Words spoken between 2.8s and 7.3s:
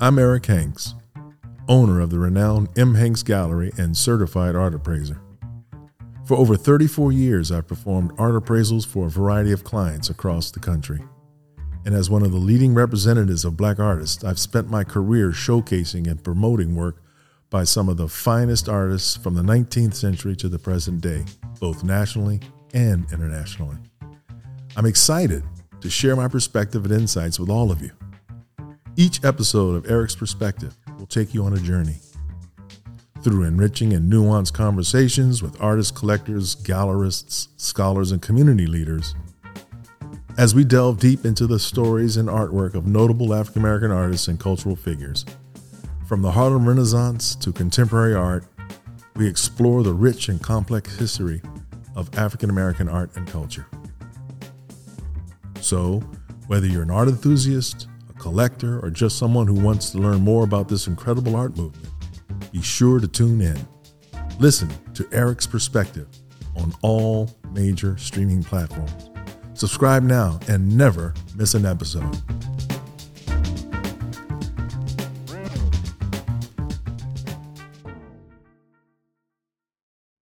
Hanks Gallery and certified art appraiser. For over 34